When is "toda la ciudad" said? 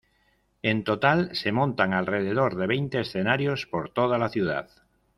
3.93-4.67